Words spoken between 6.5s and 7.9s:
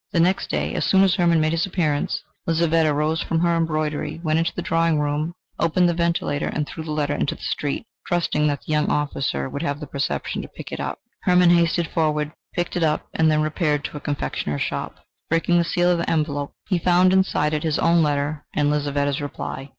threw the letter into the street,